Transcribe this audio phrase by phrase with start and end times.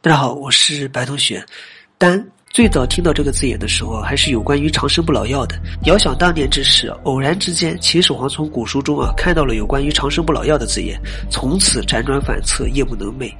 [0.00, 1.44] 大家好，我是白同学。
[1.98, 5.60] 丹最早听到这个字眼的时候，还是有关于长生不老药的。
[5.86, 10.96] 遥想当年之时，偶然之间，秦始皇从古书中啊看到了有关于长生不老药的字眼，
[11.28, 13.34] 从此辗转反侧，夜不能寐。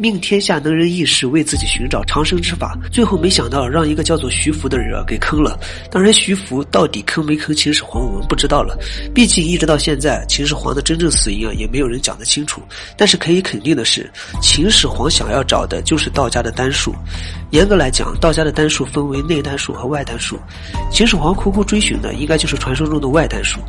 [0.00, 5.60] 命天下能人异士为自己寻找长生之法，最后没想到让一个叫做徐福的人给坑了。
[5.90, 8.78] 当然，徐福到底坑没坑秦始皇，我们不知道了。
[9.14, 12.62] 毕竟一直到现在，秦始皇的真正死因啊，也没有人讲得清楚。
[12.96, 14.10] 但是可以肯定的是，
[14.40, 16.94] 秦始皇想要找的就是道家的丹术。
[17.50, 20.40] 严格来讲，道家的丹术分为内丹术和外丹术。
[20.90, 23.60] 秦始皇苦苦追寻的，应该就是传说中的外丹术。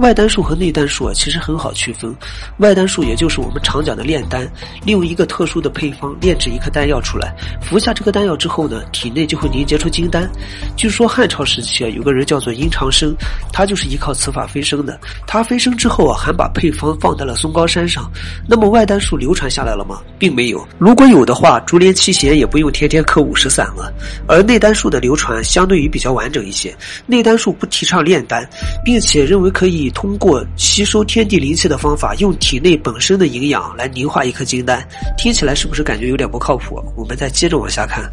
[0.00, 2.14] 外丹术和内丹术啊，其实很好区分。
[2.58, 4.44] 外丹术也就是我们常讲的炼丹，
[4.84, 7.32] 利用一个特殊的配方炼制一颗丹药出来，
[7.62, 10.28] 服下这颗丹药之后呢，体内就会凝结出金丹。
[10.76, 13.14] 据说汉朝时期啊，有个人叫做殷长生，
[13.52, 14.98] 他就是依靠此法飞升的。
[15.24, 18.10] 他飞升之后啊，还把配方放在了松高山上。
[18.48, 20.02] 那么外丹术流传下来了吗？
[20.18, 20.66] 并没有。
[20.78, 23.94] 如果有的话，竹联七贤也不用天天刻五石散了。
[24.26, 26.76] 而内丹术的流传相对于比较完整一些。
[27.06, 28.44] 内丹术不提倡炼丹，
[28.84, 34.84] 并且认为可以通过吸收天地灵气的方法，用体内本身的营养来凝化一颗金丹。
[35.16, 36.82] 听起来是不是感觉有点不靠谱？
[36.96, 38.10] 我们再接着往下看。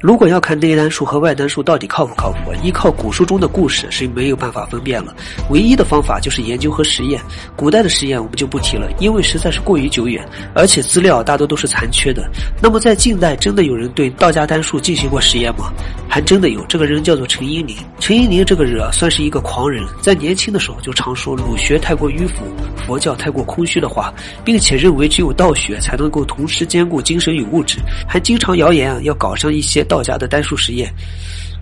[0.00, 5.16] 如果要看内丹术和外丹术到底靠不靠谱，依靠古书中的故事是没有办法分辨了。
[5.48, 7.18] 唯一的方法就是研究和实验。
[7.56, 10.22] 古代的实验我们就不提了，因为实在是过于久远，
[10.54, 12.30] 而且资料大多都是残缺的。
[12.60, 15.72] 那么在近代，真的有人对道家丹术进行过实验吗？
[16.14, 17.74] 还真的有，这个人叫做陈英宁。
[17.98, 22.44] 陈英宁这个人啊，算是一个狂人，在年轻的时候就常说儒学太过迂腐，
[22.86, 30.88] 佛教太过空虚的话，并且认为只有道学才能够同时兼顾精神与物质，还经常谣言啊要搞上一些道家的丹术实验。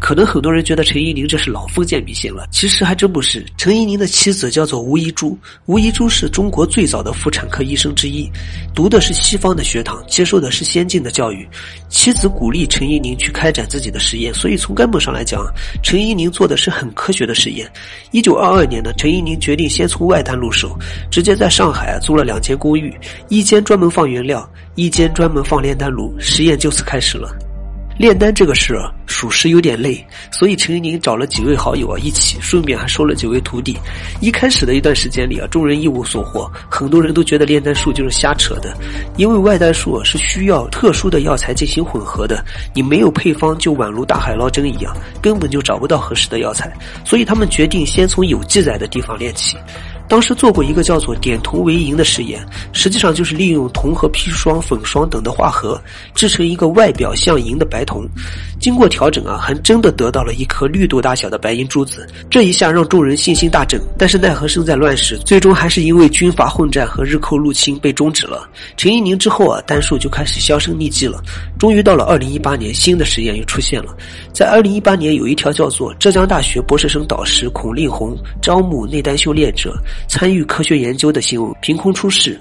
[0.02, 3.46] 可能很多人觉得陈一宁这是老封建迷信了，其实还真不是。
[3.56, 8.28] 陈一宁的妻子叫做吴一珠，吴一珠是中国最早的妇产科医生之一，
[8.74, 11.48] 读的是西方的学堂，接受的是先进的教育。
[11.88, 15.40] 妻子鼓励陈一宁去开展自己的实验，所以从根本上来讲，
[15.84, 17.70] 陈一宁做的是很科学的实验。
[18.10, 20.76] 一九二二年呢，陈一宁决定先从外滩入手，
[21.12, 22.92] 直接在上海租了两间公寓，
[23.28, 27.32] 一间专门放原料，一间专门放炼丹炉，实验就此开始了。
[27.98, 28.90] 炼丹这个事儿，
[29.22, 33.78] 属实有点累，所以陈一宁找了几位好友啊一起，顺便还收了几位徒弟。
[34.20, 38.76] 一开始的一段时间里啊，众人一无所获，很多人都觉得炼丹术就是瞎扯的，
[39.16, 42.44] 因为外丹术是需要特殊的药材进行混合的，
[42.74, 46.76] 你没有配方就宛如大海捞针一样，根本就找不到合适的药材。
[47.04, 49.56] 所以他们决定先从有记载的地方练起。
[50.12, 55.80] 当时做过一个叫做点铜为银的实验，实际上就是利用铜和砒霜、粉霜等的化合，
[56.14, 58.06] 制成一个外表像银的白铜。
[58.60, 62.06] 经过调整啊，还真的得到了一颗绿豆大小的白银珠子。
[62.28, 63.80] 这一下让众人信心大振。
[63.96, 68.46] 但是奈何生在乱世，最终还是因为军阀混战和日寇入侵被终止了。
[68.76, 71.22] 陈一宁之后啊，丹术就开始销声匿迹了。
[71.58, 73.96] 终于到了二零一八年，新的实验又出现了。
[74.30, 79.74] 在二零一八年，有一条叫做浙江大学博士生导师孔令红招募内丹修炼者。
[80.08, 82.38] 参与科学研究的新闻凭空出世，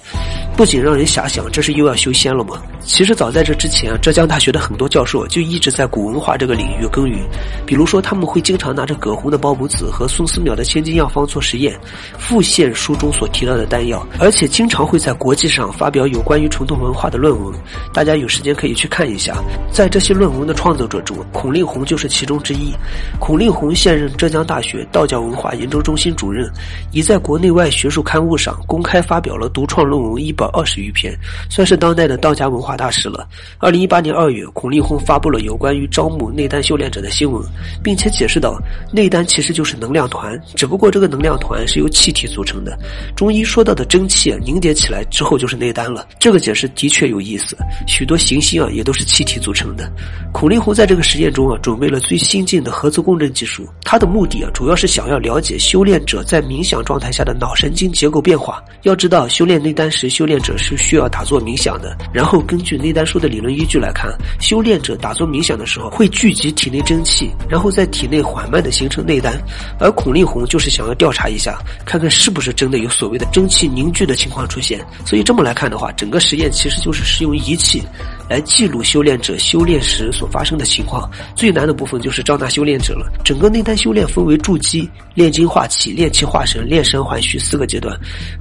[0.55, 2.61] 不仅让人遐想，这是又要修仙了吗？
[2.81, 7.17] 其实早在这之前，浙江大学的很多教授就一直在古文化这个领域耕耘。
[7.65, 11.79] 比如说，他们会经常拿着葛洪的《抱朴子》和宋思邈的《千金药方》做实验，
[12.17, 17.53] 复现书中所提到的丹药，而且经常会在国际上发表有关于传统文化的论文。
[17.93, 19.35] 大家有时间可以去看一下。
[19.71, 22.73] 在这些论文的创作者中，孔令红就是其中之一。
[23.19, 26.51] 孔令红现任浙江大学道教文化研究中心主任，
[26.91, 31.17] 已在国内外学术刊物上公开发表了独创论文一百二十余篇，
[31.49, 33.27] 算是当代的道家文化大师了。
[33.57, 37.41] 二零一八年二月，孔令红发布了有关于招募内丹修炼者的新闻，
[37.83, 38.57] 并且解释到，
[38.91, 42.77] 内丹其实就是能量团，只不过这个能量团是由气体组成的。
[43.15, 46.07] 中医说到的真气凝结起来之后就是内丹了。
[46.19, 47.57] 这个解释的确有意思，
[47.87, 49.91] 许多行星啊也都是气体组成的。
[50.31, 58.63] 孔令红在这个实验中啊，准备了最新进的核磁共振技术，他的目的啊，主要是想要了解修炼者在冥想状态下的脑神经结构变化。
[58.83, 69.37] 要知道，修炼内丹时，修炼练者是需要打坐冥想的，然后根据内丹术的理论依据来看，修炼者打坐冥想的时候会聚集体内真气，然后在体内缓慢的形成内丹。
[69.77, 74.79] 而孔令红就是想要调查一下，看看是不是真的有所谓的真气凝聚的情况出现。
[75.05, 77.83] 所以这么来看的话，整个实验其实就是使用仪器。
[78.31, 83.11] 来记录修炼者修炼时所发生的情况，最难的部分就是招纳修炼者了。
[83.25, 87.93] 整个内丹修炼分为筑基、炼精化气、炼气化神、炼神还虚四个阶段。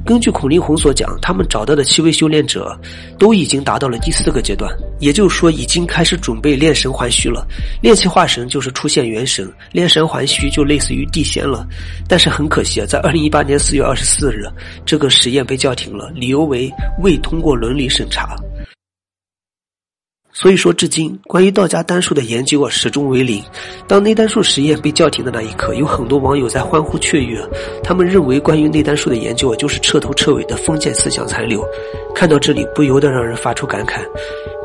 [0.07, 2.79] 根据孔令红所讲，他们找到的七位修炼者
[3.19, 7.45] 都已经达到了第四个阶段，也就是说已经开始准备炼神还虚了。
[7.83, 11.67] 炼气化神就是出现元神，炼神还虚就类似于地仙了。
[12.07, 14.45] 但是很可惜啊，在二零一八年四月二十四日，
[14.87, 16.73] 这个实验被叫停了，理由为
[17.03, 18.37] 未通过伦理审查。
[20.33, 23.43] 所以说至今，关于道家丹术的研究啊，始终为零。
[23.89, 27.41] 当内丹术实验被叫停的那一刻，有很多网友在欢呼雀跃，
[27.83, 31.67] 他们认为关于内丹术的研究啊，就是彻头彻尾的封建思想残留。
[32.15, 34.01] 看到这里，不由得让人发出感慨。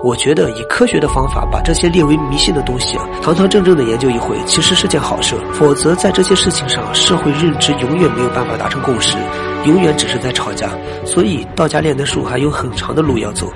[0.03, 5.35] 我觉得以科学的方法把这些列为迷信的东西啊，堂堂正正的研究一回，其实是件好事。
[5.53, 9.17] 否则，在这些事情上，社会认知永远没有办法达成共识，
[9.65, 10.69] 永远只是在吵架。
[11.05, 13.51] 所以，道家炼丹术还有很长的路要走。